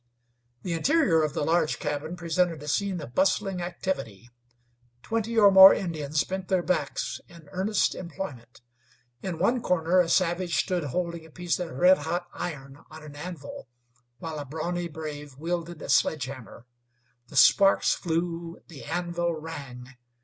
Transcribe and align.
The 0.63 0.73
interior 0.73 1.21
of 1.21 1.35
the 1.35 1.43
large 1.43 1.77
cabin 1.77 2.15
presented 2.15 2.63
a 2.63 2.67
scene 2.67 2.99
of 3.01 3.13
bustling 3.13 3.61
activity. 3.61 4.31
Twenty 5.03 5.37
or 5.37 5.51
more 5.51 5.75
Indians 5.75 6.23
bent 6.23 6.47
their 6.47 6.63
backs 6.63 7.21
in 7.27 7.47
earnest 7.51 7.93
employment. 7.93 8.61
In 9.21 9.37
one 9.37 9.61
corner 9.61 9.99
a 9.99 10.09
savage 10.09 10.55
stood 10.57 10.85
holding 10.85 11.23
a 11.23 11.29
piece 11.29 11.59
of 11.59 11.69
red 11.69 11.99
hot 11.99 12.25
iron 12.33 12.79
on 12.89 13.03
an 13.03 13.15
anvil, 13.15 13.67
while 14.17 14.39
a 14.39 14.45
brawny 14.45 14.87
brave 14.87 15.37
wielded 15.37 15.79
a 15.83 15.89
sledge 15.89 16.25
hammer. 16.25 16.65
The 17.27 17.37
sparks 17.37 17.93
flew; 17.93 18.57
the 18.69 18.83
anvil 18.85 19.35
rang. 19.35 19.85